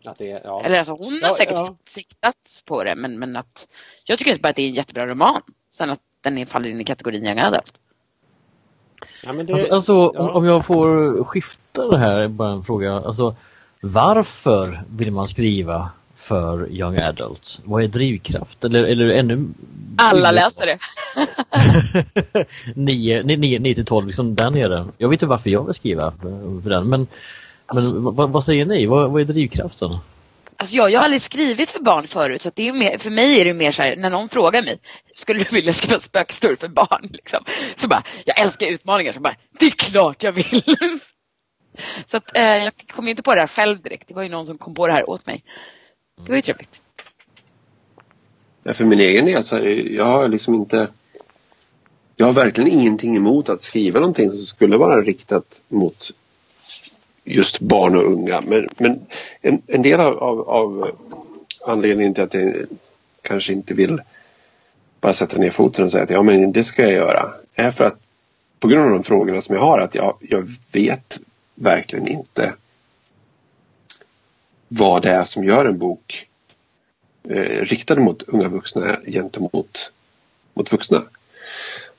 [0.05, 0.63] Att det ja.
[0.65, 1.75] Eller alltså hon har ja, säkert ja.
[1.85, 3.67] siktat på det men, men att
[4.03, 5.41] jag tycker bara att det är en jättebra roman.
[5.69, 7.79] Sen att den faller in i kategorin young adult.
[9.25, 10.21] Ja, det, alltså, alltså ja.
[10.21, 12.93] om, om, jag får skifta det här, bara en fråga.
[12.93, 13.35] Alltså,
[13.81, 17.61] varför vill man skriva för young adults?
[17.63, 18.63] Vad är drivkraft?
[18.63, 19.47] Eller, eller ännu...
[19.97, 20.77] Alla läser det.
[22.75, 24.85] 9, 9, 9 till 12, liksom där nere.
[24.97, 26.13] Jag vet inte varför jag vill skriva
[26.63, 27.07] för den, men,
[27.65, 28.85] alltså, men vad, vad, säger ni?
[28.85, 29.97] Vad, vad är drivkraften?
[30.57, 33.41] Alltså jag, jag har aldrig skrivit för barn förut så det är mer, för mig
[33.41, 34.79] är det mer så här, när någon frågar mig,
[35.15, 37.09] skulle du vilja skriva spökhistorier för barn?
[37.11, 37.43] Liksom.
[37.75, 40.63] Så bara, jag älskar utmaningar, så bara, det är klart jag vill.
[42.07, 44.45] så att, eh, jag kom inte på det här själv direkt, det var ju någon
[44.45, 45.43] som kom på det här åt mig.
[46.25, 46.81] Det var ju trevligt.
[48.63, 50.87] Ja, för min egen del så jag har liksom inte
[52.15, 56.11] jag har verkligen ingenting emot att skriva någonting som skulle vara riktat mot
[57.23, 58.41] just barn och unga.
[58.41, 59.05] Men, men
[59.41, 60.91] en, en del av, av, av
[61.65, 62.53] anledningen till att jag
[63.21, 64.01] kanske inte vill
[65.01, 67.83] bara sätta ner foten och säga att ja men det ska jag göra är för
[67.83, 67.99] att
[68.59, 71.19] på grund av de frågorna som jag har att jag, jag vet
[71.55, 72.53] verkligen inte
[74.67, 76.27] vad det är som gör en bok
[77.29, 79.91] eh, riktad mot unga vuxna gentemot
[80.53, 81.03] mot vuxna.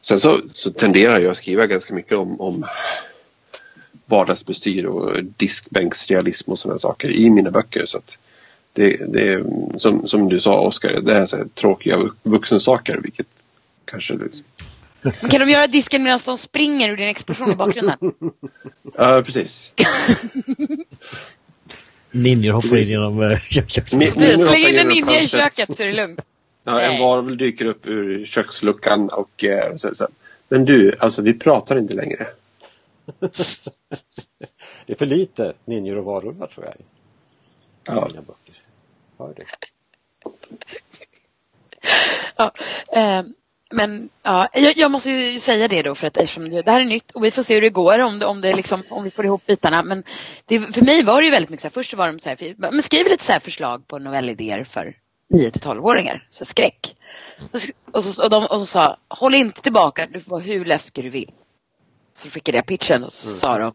[0.01, 2.65] Sen så, så tenderar jag att skriva ganska mycket om, om
[4.07, 7.87] vardagsbestyr och diskbänksrealism och sådana saker i mina böcker.
[7.87, 8.19] Så att
[8.73, 9.45] det, det är
[9.79, 13.27] som, som du sa Oskar, det är så här tråkiga vuxensaker vilket
[13.85, 14.45] kanske liksom...
[15.31, 17.99] Kan de göra disken medan de springer ur din explosion i bakgrunden?
[18.97, 19.73] Ja, uh, precis.
[22.11, 23.89] Ninjor hoppar in genom köket.
[23.89, 26.21] Släng in en ninja i köket så är det lugnt.
[26.65, 30.09] Ja, en varvel dyker upp ur köksluckan och uh, så, så.
[30.49, 32.27] Men du, alltså vi pratar inte längre.
[34.87, 36.75] Det är för lite ninjor och varulvar tror jag.
[37.85, 38.07] Ja.
[38.07, 38.63] Mina böcker.
[39.19, 39.47] Hör det.
[42.37, 42.53] ja,
[42.93, 43.23] eh,
[43.71, 46.85] men ja, jag, jag, måste ju säga det då för att eftersom det här är
[46.85, 49.11] nytt och vi får se hur det går om, det, om, det liksom, om vi
[49.11, 49.83] får ihop bitarna.
[49.83, 50.05] Men
[50.45, 52.29] det, för mig var det ju väldigt mycket så här, först så var de så
[52.29, 54.97] här, men skriv lite så här förslag på novellidéer för
[55.31, 56.97] 9 till 12-åringar, så skräck.
[57.53, 57.61] Och,
[57.93, 61.05] och, så, och, de, och så sa, håll inte tillbaka, du får vara hur läskig
[61.05, 61.31] du vill.
[62.17, 63.41] Så skickade jag pitchen och så mm.
[63.41, 63.73] sa de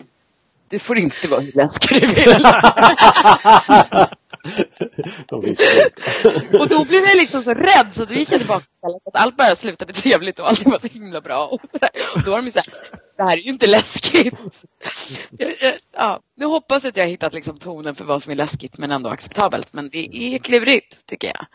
[0.67, 2.45] Du får inte vara hur läskig du vill.
[6.59, 9.37] och då blev jag liksom så rädd så då gick jag tillbaka och att allt
[9.37, 11.47] bara slutade trevligt och allting var så himla bra.
[11.47, 11.89] Och, så där.
[12.15, 12.67] och då var de så här,
[13.17, 14.33] det här är ju inte läskigt.
[15.93, 18.77] ja, nu hoppas jag att jag har hittat liksom tonen för vad som är läskigt
[18.77, 19.73] men ändå acceptabelt.
[19.73, 21.45] Men det är klurigt tycker jag.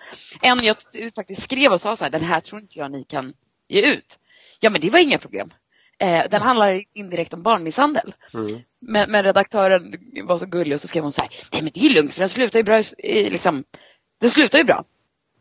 [0.43, 0.77] En jag
[1.15, 3.35] faktiskt skrev och sa så här, den här tror inte jag ni kan
[3.69, 4.19] ge ut.
[4.61, 5.51] Ja men det var inga problem.
[5.99, 8.15] Eh, den handlar indirekt om barnmisshandel.
[8.35, 8.61] Mm.
[8.81, 11.81] Men, men, redaktören var så gullig och så skrev hon så här, nej men det
[11.81, 13.65] är lugnt för den slutar ju bra, liksom,
[14.21, 14.85] den slutar ju bra.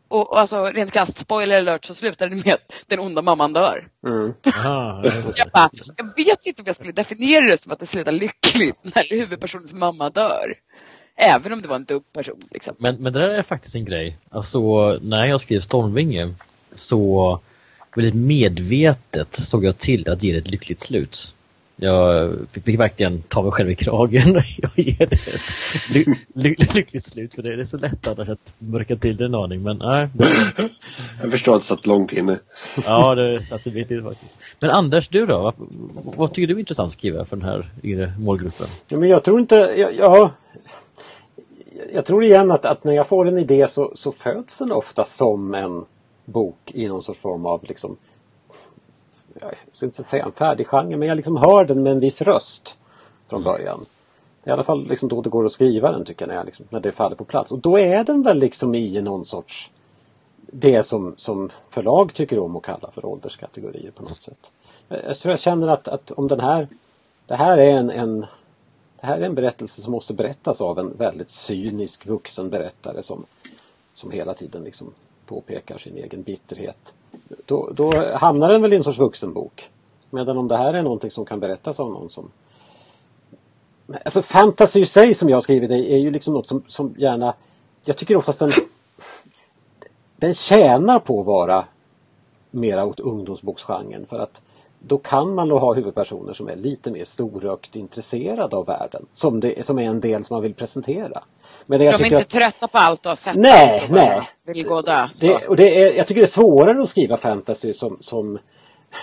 [0.08, 3.52] Och, och alltså rent krasst, spoiler alert, så slutar det med att den onda mamman
[3.52, 3.88] dör.
[4.06, 4.34] Mm.
[5.36, 8.76] jag, bara, jag vet inte om jag skulle definiera det som att det slutar lyckligt
[8.82, 10.54] när huvudpersonens mamma dör.
[11.16, 12.40] Även om det var en dum person.
[12.50, 12.74] Liksom.
[12.78, 14.18] Men, men det där är faktiskt en grej.
[14.30, 16.34] Alltså när jag skrev Stormvinge
[16.74, 17.40] så
[17.94, 21.34] väldigt medvetet såg jag till att ge det ett lyckligt slut.
[21.76, 22.32] Jag
[22.64, 26.04] fick verkligen ta mig själv i kragen och ge det ett ly
[26.34, 29.62] ly lyckligt slut för det är så lätt annars att mörka till det en aning
[29.62, 30.08] men nej.
[30.14, 30.24] Det...
[31.22, 32.38] Jag förstår att det satt långt inne.
[32.84, 34.38] Ja, det satt det till faktiskt.
[34.60, 35.42] Men Anders, du då?
[35.42, 35.54] Vad,
[36.16, 38.68] vad, tycker du är intressant att skriva för den här yngre målgruppen?
[38.88, 40.30] Ja, men jag tror inte, ja, ja
[41.92, 45.04] jag tror igen att, att, när jag får en idé så, så föds den ofta
[45.04, 45.84] som en
[46.24, 47.96] bok i någon sorts form av liksom
[49.40, 52.22] jag ska inte säga en färdig genre men jag liksom hör den med en viss
[52.22, 52.76] röst
[53.28, 53.86] från början.
[54.44, 56.66] I alla fall liksom då det går att skriva den tycker jag när, jag liksom,
[56.70, 57.52] när det faller på plats.
[57.52, 59.70] Och då är den väl liksom i någon sorts
[60.36, 64.50] det som, som förlag tycker om att kalla för ålderskategorier på något sätt.
[64.88, 66.68] Jag tror jag känner att, att om den här
[67.26, 68.20] Det här är en, en
[69.00, 73.24] Det här är en berättelse som måste berättas av en väldigt cynisk vuxen berättare som
[73.94, 74.92] Som hela tiden liksom
[75.26, 76.92] påpekar sin egen bitterhet
[77.46, 79.70] då, då hamnar den väl i en sorts vuxenbok.
[80.10, 82.30] Medan om det här är någonting som kan berättas av någon som
[84.04, 86.94] Alltså fantasy i sig som jag har skrivit är, är ju liksom något som, som
[86.98, 87.34] gärna
[87.84, 88.50] Jag tycker oftast den
[90.16, 91.64] Den tjänar på att vara
[92.50, 94.40] mera åt ungdomsboksgenren för att
[94.78, 99.06] då kan man då ha huvudpersoner som är lite mer storökt intresserade av världen.
[99.14, 101.22] Som, det, som är en del som man vill presentera.
[101.66, 102.28] Men det, De är inte att...
[102.28, 104.30] trötta på allt och sett nej, nej.
[104.46, 105.08] vill gå dö.
[105.20, 108.38] Det, och det är, jag tycker det är svårare att skriva fantasy som, som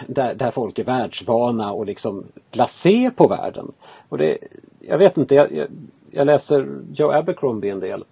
[0.08, 3.71] där, där folk är världsvana och liksom blasé på världen.
[4.10, 4.38] Och det,
[4.80, 5.67] jag vet inte, jag, jag,
[6.12, 8.04] jag läser Joe Abercrombie en del.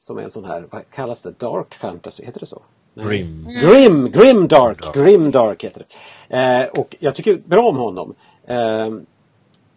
[0.00, 2.62] Som är en sån här, vad kallas det, dark fantasy, heter det så?
[2.94, 3.46] Grim.
[3.62, 4.94] Grim, grim dark, dark.
[4.94, 5.84] grim dark heter
[6.28, 6.36] det.
[6.36, 8.14] Eh, och jag tycker bra om honom.
[8.46, 8.88] Eh,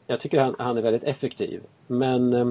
[0.07, 1.61] jag tycker han, han, är väldigt effektiv.
[1.87, 2.47] Men eh,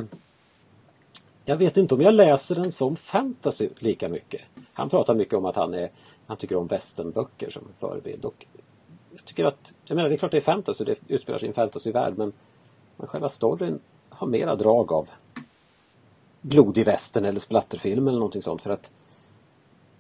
[1.49, 4.41] jag vet inte om jag läser den som fantasy lika mycket.
[4.73, 5.91] Han pratar mycket om att han, är,
[6.27, 8.25] han tycker om västernböcker som förebild.
[8.25, 8.47] Och
[9.11, 11.49] jag tycker att, jag menar det är klart det är fantasy, det utspelar sig i
[11.49, 12.33] en fantasyvärld men,
[12.97, 13.79] men själva storyn
[14.09, 15.09] har mera drag av
[16.41, 18.87] blodig västern eller splatterfilm eller någonting sånt för att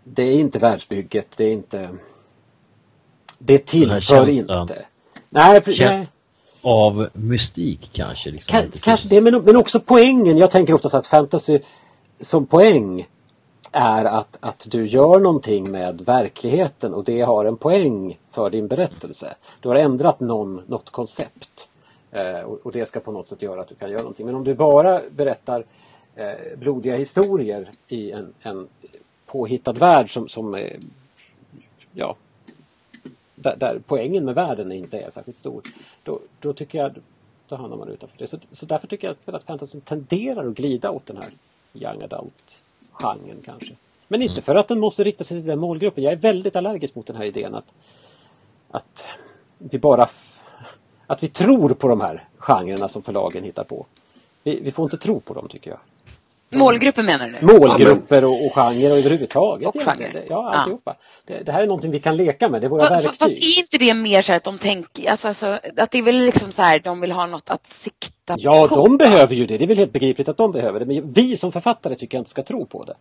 [0.04, 1.96] det är inte världsbygget, det är inte
[3.38, 4.86] Det tillför inte.
[5.28, 6.08] Nej, precis
[6.66, 8.30] av mystik kanske.
[8.30, 10.36] Liksom, kan, kanske det, men, men också poängen.
[10.36, 11.58] Jag tänker ofta så att fantasy
[12.20, 13.06] som poäng
[13.72, 18.68] är att, att du gör någonting med verkligheten och det har en poäng för din
[18.68, 19.34] berättelse.
[19.60, 21.68] Du har ändrat någon, något koncept.
[22.10, 24.26] Eh, och, och, det ska på något sätt göra att du kan göra någonting.
[24.26, 25.64] Men om du bara berättar
[26.14, 28.68] eh, blodiga historier i en, en
[29.26, 30.76] påhittad värld som, som är,
[31.92, 32.16] ja,
[33.36, 35.62] där, där, poängen med världen inte är särskilt stor.
[36.02, 36.94] Då, då tycker jag
[37.48, 38.26] då hamnar man utanför det.
[38.26, 41.30] Så, så därför tycker jag att fantasy tenderar att glida åt den här
[41.74, 43.74] young adult-genren kanske.
[44.08, 46.04] Men inte för att den måste rikta sig till den målgruppen.
[46.04, 47.72] Jag är väldigt allergisk mot den här idén att,
[48.70, 49.06] att
[49.58, 50.08] vi bara
[51.06, 53.86] att vi tror på de här genrerna som förlagen hittar på.
[54.42, 55.78] Vi, vi får inte tro på dem tycker jag.
[56.50, 57.46] Målgrupper menar du?
[57.46, 59.68] Målgrupper och, och genrer och överhuvudtaget.
[59.68, 60.24] Och genre.
[60.28, 60.96] Ja, alltihopa.
[60.98, 63.18] Ja det, det, här är någonting vi kan leka med, det är våra fast, verktyg.
[63.18, 66.16] Fast är inte det mer så att de tänker, alltså, alltså, att det är väl
[66.16, 68.76] liksom så här, de vill ha något att sikta ja, på?
[68.76, 71.12] Ja, de behöver ju det, det är väl helt begripligt att de behöver det, men
[71.12, 72.94] vi som författare tycker jag inte ska tro på det.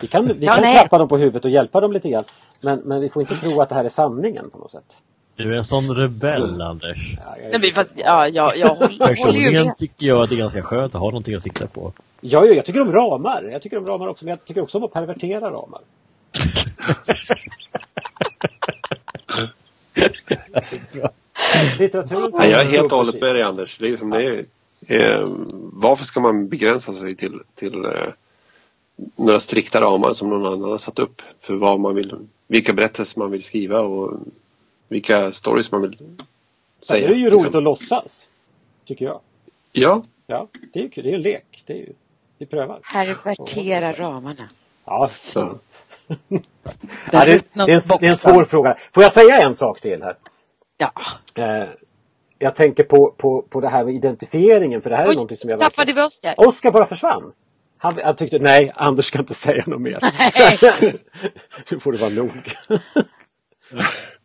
[0.00, 2.24] Vi kan, vi ja, kan klappa dem på huvudet och hjälpa dem lite grann,
[2.60, 4.96] men, men vi får inte tro att det här är sanningen på något sätt.
[5.42, 7.16] Du är en sån rebell, Anders.
[7.16, 10.62] Ja, jag, Nej, fast, ja, jag, jag håller, Personligen tycker jag att det är ganska
[10.62, 11.92] skönt att ha någonting att sikta på.
[12.20, 13.42] Ja, jag tycker om ramar.
[13.52, 15.80] Jag tycker om ramar också, men jag tycker också om att pervertera ramar.
[22.38, 23.78] Nej, jag är helt och hållet med dig Anders.
[23.78, 24.44] Det är som det är.
[24.86, 25.24] Eh,
[25.72, 27.90] varför ska man begränsa sig till, till eh,
[29.16, 32.14] några strikta ramar som någon annan har satt upp för vad man vill,
[32.46, 34.20] vilka berättelser man vill skriva och
[34.90, 35.98] vilka stories man vill
[36.82, 37.08] säga.
[37.08, 37.58] Det är ju roligt liksom.
[37.58, 38.26] att låtsas.
[38.84, 39.20] Tycker jag.
[39.72, 40.02] Ja.
[40.26, 41.04] Ja, det är ju kul.
[41.04, 41.62] Det är en lek.
[41.66, 41.92] Det är ju,
[42.38, 42.80] vi prövar.
[42.92, 44.48] Pervertera ramarna.
[44.84, 45.06] Ja.
[45.34, 45.58] ja.
[46.28, 46.38] ja
[47.10, 47.26] det, är,
[47.66, 48.78] det, är en, det är en svår fråga.
[48.94, 50.16] Får jag säga en sak till här?
[50.76, 50.92] Ja.
[51.34, 51.68] Eh,
[52.38, 55.36] jag tänker på, på, på det här med identifieringen för det här Oj, är någonting
[55.36, 56.02] som jag tappade verkligen...
[56.02, 56.34] vi Oskar?
[56.48, 57.32] Oskar bara försvann.
[57.78, 59.98] Han, han, tyckte nej, Anders ska inte säga något mer.
[61.70, 62.54] nu får det vara nog.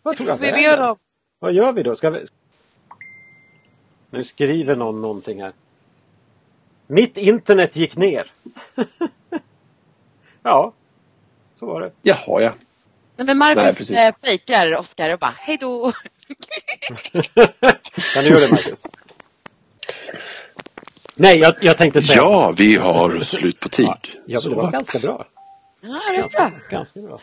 [0.06, 0.96] Vad tog han vägen?
[1.40, 1.96] Vad gör vi då?
[1.96, 2.26] Ska vi...
[4.10, 5.54] Nu skriver någon någonting här.
[6.88, 8.32] Mitt internet gick ner.
[10.44, 10.74] ja,
[11.56, 11.92] så var det.
[12.02, 12.54] Jaha, ja.
[13.16, 15.92] Nej, men Marcus Nej, fejkar Oskar och bara hej då.
[18.14, 18.74] kan du göra det Marcus?
[21.16, 22.22] Nej, jag, jag tänkte säga...
[22.22, 23.88] Ja, vi har slut på tid.
[24.26, 25.28] Ja, det var ganska bra.
[25.82, 26.52] Ja, det är bra.
[26.70, 27.20] Ganska bra.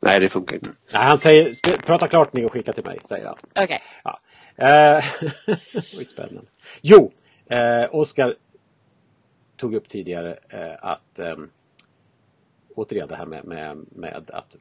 [0.00, 0.70] Nej, det funkar inte.
[0.92, 3.36] Nej, han säger prata klart ni och skicka till mig, säger han.
[3.50, 3.64] Okej.
[3.64, 3.78] Okay.
[4.04, 4.20] Ja.
[4.56, 5.04] Eh,
[6.12, 6.50] spännande.
[6.80, 7.12] Jo,
[7.46, 8.34] eh, Oskar
[9.56, 11.36] tog upp tidigare eh, att eh,
[12.74, 14.56] återigen det här med, med, med att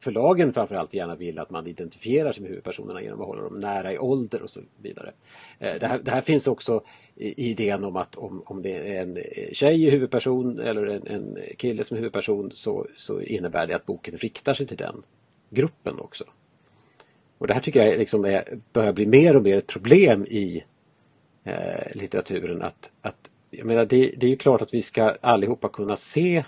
[0.00, 3.92] förlagen framförallt gärna vill att man identifierar sig med huvudpersonerna genom att hålla dem nära
[3.92, 5.12] i ålder och så vidare.
[5.58, 6.82] Eh, det här, det här finns också
[7.16, 9.18] i idén om att om, om det är en
[9.52, 13.86] tjej i huvudperson eller en, en kille som är huvudperson så, så innebär det att
[13.86, 15.02] boken riktar sig till den
[15.50, 16.24] gruppen också.
[17.38, 20.64] Och det här tycker jag liksom är, börjar bli mer och mer ett problem i
[21.44, 22.62] eh, litteraturen.
[22.62, 26.44] Att, att, jag menar, det, det är ju klart att vi ska allihopa kunna se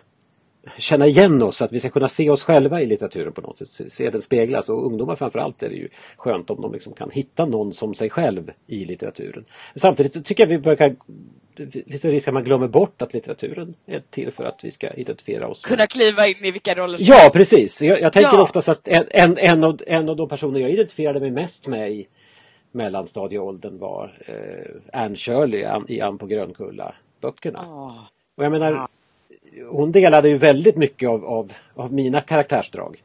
[0.79, 3.93] känna igen oss, att vi ska kunna se oss själva i litteraturen på något sätt,
[3.93, 7.47] se den speglas och ungdomar framförallt är det ju skönt om de liksom kan hitta
[7.47, 9.45] någon som sig själv i litteraturen.
[9.75, 10.97] Samtidigt så tycker jag vi börjar
[11.55, 14.71] det finns en risk att man glömmer bort att litteraturen är till för att vi
[14.71, 15.63] ska identifiera oss.
[15.63, 17.83] Kunna kliva in i vilka roller som Ja precis!
[17.83, 18.43] Jag, jag tänker ja.
[18.43, 21.93] oftast att en, en, en, av, en av de personer jag identifierade mig mest med
[21.93, 22.07] i
[22.73, 27.61] mellanstadieåldern var eh, Anne Shirley i Ann på Grönkulla böckerna.
[27.61, 28.01] Oh.
[28.37, 28.89] Och jag menar
[29.71, 33.03] hon delade ju väldigt mycket av, av, av mina karaktärsdrag.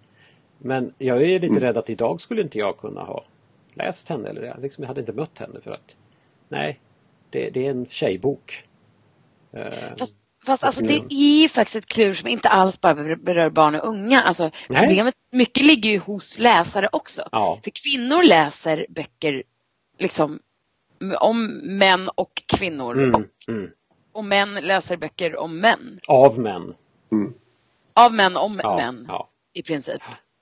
[0.57, 1.59] Men jag är lite mm.
[1.59, 3.23] rädd att idag skulle inte jag kunna ha
[3.73, 5.95] läst henne eller jag, liksom, jag hade inte mött henne för att
[6.49, 6.79] nej,
[7.29, 8.63] det, det är en tjejbok.
[9.51, 13.49] Eh, fast, fast alltså det är ju faktiskt ett klur som inte alls bara berör
[13.49, 14.21] barn och unga.
[14.21, 17.29] Alltså, problemet, mycket ligger ju hos läsare också.
[17.31, 17.59] Ja.
[17.63, 19.43] För kvinnor läser böcker
[19.97, 20.39] liksom
[21.19, 22.97] om män och kvinnor.
[22.97, 23.71] Mm, och mm
[24.17, 25.99] och män läser böcker om män.
[26.07, 26.73] Av män.
[27.11, 27.33] Mm.
[27.93, 29.29] Av män om ja, män ja.
[29.53, 30.01] i princip.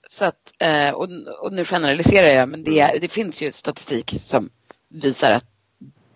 [0.10, 1.08] Så att, eh, och,
[1.42, 2.98] och nu generaliserar jag men det, mm.
[3.02, 4.50] det finns ju statistik som
[4.88, 5.46] visar att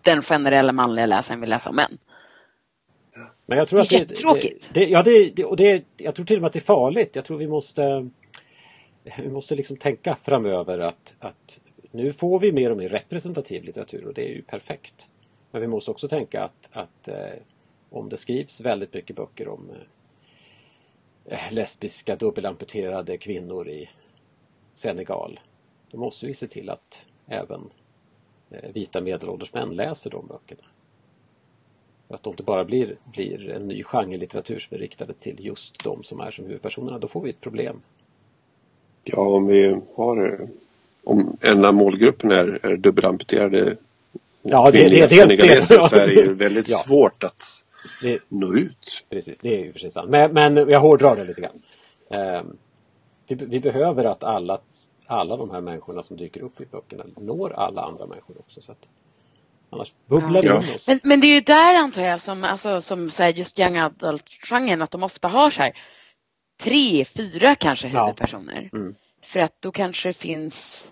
[0.02, 1.98] den generella manliga läsaren vill läsa om män.
[3.45, 4.69] Men jag tror det är jättetråkigt.
[4.74, 6.62] Det, det, ja, det, det, och det, jag tror till och med att det är
[6.62, 7.10] farligt.
[7.13, 8.10] Jag tror vi måste
[9.17, 11.60] vi måste liksom tänka framöver att, att
[11.91, 15.08] nu får vi mer och mer representativ litteratur och det är ju perfekt.
[15.52, 17.40] Men vi måste också tänka att, att eh,
[17.90, 19.70] om det skrivs väldigt mycket böcker om
[21.26, 23.90] eh, eh, lesbiska dubbelamputerade kvinnor i
[24.74, 25.40] Senegal.
[25.92, 27.70] Då måste vi se till att även
[28.50, 30.68] eh, vita medelålders män läser de böckerna.
[32.08, 35.84] Att de inte bara blir, blir en ny genre litteratur som är riktade till just
[35.84, 37.82] de som är som huvudpersonerna, då får vi ett problem.
[39.04, 40.48] Ja, om vi har
[41.04, 43.78] om en av målgruppen är, är dubbelamputerade
[44.41, 46.78] ja, det, det, det, det, så är det ju väldigt ja.
[46.78, 47.65] svårt att
[48.02, 49.06] det, nå ut.
[49.10, 50.10] Precis, det är ju sig sant.
[50.10, 51.62] Men, men jag hårdrar det lite grann.
[52.12, 52.43] Eh,
[53.28, 54.60] vi, vi, behöver att alla,
[55.06, 58.62] alla de här människorna som dyker upp i böckerna når alla andra människor också.
[58.62, 58.86] Så att,
[59.69, 60.60] annars bubblar ja.
[60.60, 60.88] det in oss.
[60.88, 63.78] Men, men, det är ju där antar jag som, alltså, som så här, just young
[63.78, 65.73] adult-genren att de ofta har så här
[66.62, 68.69] tre, fyra kanske huvudpersoner.
[68.71, 68.78] Ja.
[68.78, 68.95] Mm.
[69.21, 70.88] För att då kanske det finns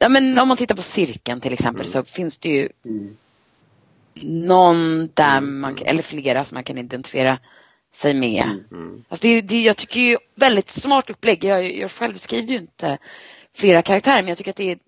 [0.00, 1.92] Ja, men om man tittar på cirkeln till exempel mm.
[1.92, 3.16] så finns det ju mm.
[4.22, 5.60] någon där mm.
[5.60, 7.38] man, eller flera som man kan identifiera
[7.92, 8.44] sig med.
[8.44, 8.64] Mm.
[8.70, 9.04] mm.
[9.08, 11.44] Alltså det, det, jag tycker ju väldigt smart upplägg.
[11.44, 12.98] Jag, jag själv skriver ju inte
[13.54, 14.82] flera karaktärer men jag tycker att det är ett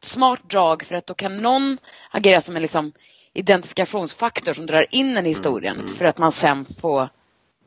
[0.00, 1.78] smart drag för att då kan någon
[2.10, 2.92] agera som en liksom
[3.32, 5.86] identifikationsfaktor som drar in en i historien mm.
[5.86, 7.08] för att man sen får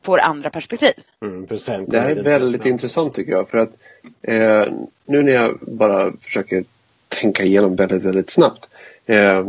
[0.07, 0.93] får andra perspektiv.
[1.21, 1.45] Mm,
[1.87, 3.77] det här är väldigt intressant tycker jag för att
[4.21, 4.65] eh,
[5.05, 6.63] nu när jag bara försöker
[7.07, 8.69] tänka igenom väldigt, väldigt snabbt.
[9.05, 9.39] Eh,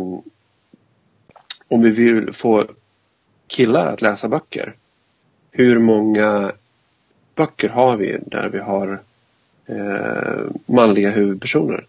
[1.69, 2.65] om vi vill få
[3.47, 4.75] killar att läsa böcker.
[5.51, 6.53] Hur många
[7.35, 9.01] böcker har vi där vi har
[9.67, 11.87] eh, manliga huvudpersoner?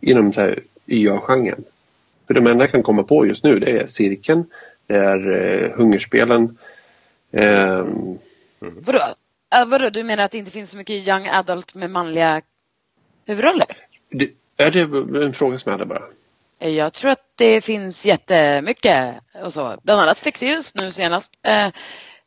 [0.00, 0.32] Inom
[0.86, 1.64] YA-genren.
[2.26, 4.44] För de enda jag kan komma på just nu det är Cirkeln,
[4.86, 6.56] det är eh, Hungerspelen,
[7.36, 8.18] Um,
[8.60, 8.98] vadå?
[8.98, 9.90] Uh, vadå?
[9.90, 12.42] Du menar att det inte finns så mycket young adult med manliga
[13.26, 13.66] huvudroller?
[14.10, 16.02] Det, är det en fråga som jag hade bara?
[16.58, 19.78] Jag tror att det finns jättemycket och så.
[19.82, 21.32] Bland annat Fexeus nu senast.
[21.42, 21.70] Eh,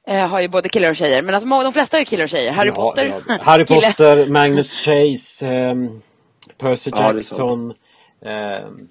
[0.07, 1.21] eh, har ju både killar och tjejer.
[1.21, 2.51] Men alltså, de flesta är killar och tjejer.
[2.51, 3.21] Harry ja, Potter.
[3.27, 3.37] Ja.
[3.41, 6.01] Harry Potter, Magnus Chase, um,
[6.57, 7.73] Percy Jackson.
[8.19, 8.89] Ja, um,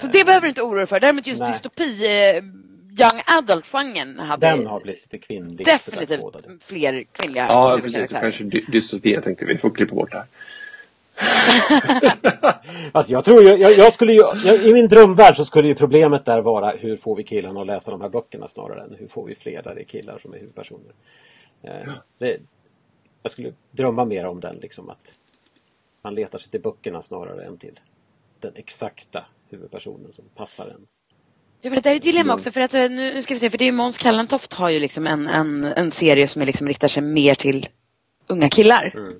[0.00, 1.00] så det behöver du inte oroa dig för.
[1.00, 1.50] Däremot just Nej.
[1.50, 2.42] dystopi eh,
[3.00, 5.66] young adult-genren hade Den har blivit lite kvinnlig.
[5.66, 6.22] Definitivt
[6.60, 8.10] fler kvinnliga Ja, precis.
[8.10, 9.12] Kanske dystopi.
[9.12, 10.26] Jag tänkte vi får klippa bort det här.
[12.92, 16.24] alltså jag tror jag, jag skulle ju, jag, i min drömvärld så skulle ju problemet
[16.24, 19.24] där vara hur får vi killarna att läsa de här böckerna snarare än hur får
[19.24, 20.92] vi fler där det är killar som är huvudpersoner.
[21.62, 22.38] Eh, det,
[23.22, 25.20] jag skulle drömma mer om den liksom att
[26.02, 27.80] man letar sig till böckerna snarare än till
[28.40, 30.86] den exakta huvudpersonen som passar en.
[31.60, 33.50] Ja, men det där är ett dilemma också för att nu, nu ska vi se,
[33.50, 36.68] för det är Måns Kallentoft har ju liksom en, en, en serie som är liksom
[36.68, 37.68] riktar sig mer till
[38.26, 38.92] unga killar.
[38.96, 39.12] Mm.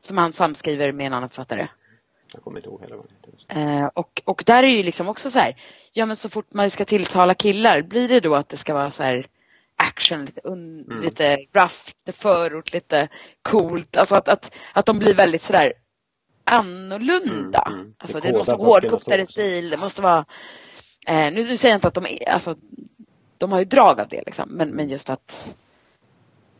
[0.00, 1.68] Som han samskriver med en annan författare.
[2.32, 3.06] Jag kommer inte ihåg heller vad
[3.48, 5.56] eh, och, och där är ju liksom också så här,
[5.92, 8.90] ja men så fort man ska tilltala killar, blir det då att det ska vara
[8.90, 9.26] så här
[9.76, 11.02] action, lite, un, mm.
[11.02, 13.08] lite rough, lite förort, lite
[13.42, 13.96] coolt.
[13.96, 15.72] Alltså att, att, att de blir väldigt sådär
[16.44, 17.62] annorlunda.
[17.66, 17.94] Mm, mm.
[17.98, 20.24] Alltså det, det måste vara hårdkoktare stil, det måste vara
[21.08, 22.56] eh, nu, nu säger jag inte att de är, alltså
[23.38, 25.56] de har ju drag av det liksom, men, men just att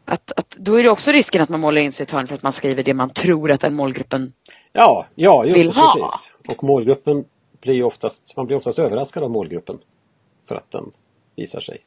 [0.05, 2.27] att, att då är det också risken att man målar in sig i ett hörn
[2.27, 4.33] för att man skriver det man tror att den målgruppen
[4.73, 5.95] ja, ja, just, vill ha.
[5.95, 6.57] Precis.
[6.57, 7.25] Och målgruppen
[7.61, 9.79] blir oftast, man blir oftast överraskad av målgruppen
[10.49, 10.93] för att den
[11.37, 11.85] visar sig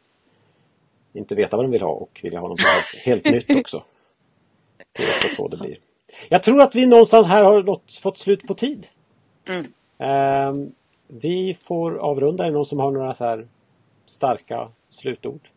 [1.13, 2.61] inte veta vad de vill ha och vilja ha något
[3.05, 3.83] helt, nytt också.
[4.91, 5.77] Det är så det blir.
[6.29, 8.87] Jag tror att vi någonstans här har fått slut på tid.
[9.47, 9.65] Mm.
[10.47, 10.71] Um,
[11.11, 12.43] vi får avrunda.
[12.43, 13.47] Är det någon som har några så här
[14.07, 15.49] starka slutord?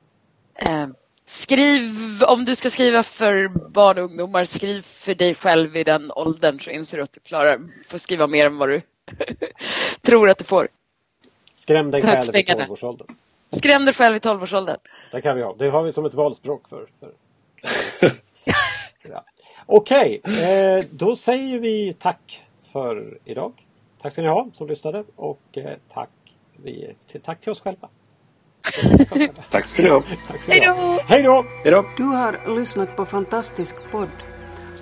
[0.71, 0.95] Um,
[1.25, 1.91] skriv,
[2.29, 6.61] om du ska skriva för barn och ungdomar, skriv för dig själv i den åldern
[6.61, 8.81] så inser du att du klarar, får skriva mer än vad du
[10.03, 10.69] tror att du får.
[11.55, 13.07] Skräm dig själv i 12-årsåldern.
[13.51, 14.79] Skräm dig själv i 12-årsåldern.
[15.13, 15.55] Det kan vi ha.
[15.55, 16.87] Det har vi som ett valspråk för.
[17.01, 17.13] för.
[19.03, 19.25] ja.
[19.67, 20.53] Okej, okay.
[20.53, 22.43] eh, då säger vi tack
[22.73, 23.64] för idag.
[24.05, 26.11] Tack ska ni ha som lyssnade och eh, tack,
[26.57, 27.89] vi, till, tack till oss själva.
[29.51, 30.03] tack ska ni ha.
[30.49, 31.01] Hej då!
[31.07, 31.23] Hej
[31.71, 31.85] då!
[31.97, 34.09] Du har lyssnat på Fantastisk podd.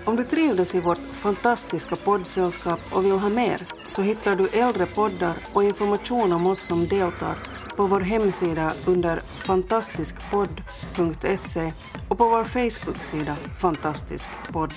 [0.04, 4.86] Om du trivdes i vårt fantastiska poddsällskap och vill ha mer så hittar du äldre
[4.86, 7.38] poddar och information om oss som deltar
[7.76, 11.72] på vår hemsida under fantastiskpodd.se
[12.08, 14.72] och på vår Facebook-sida Fantastisk podd.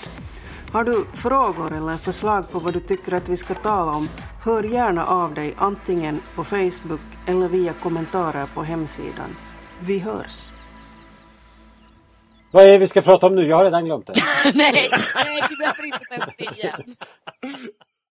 [0.76, 4.10] Har du frågor eller förslag på vad du tycker att vi ska tala om,
[4.44, 9.36] hör gärna av dig antingen på Facebook eller via kommentarer på hemsidan.
[9.80, 10.50] Vi hörs!
[12.52, 13.48] Vad är det vi ska prata om nu?
[13.48, 14.14] Jag har redan glömt det.
[14.54, 16.96] nej, nej, du behöver inte ta upp det igen.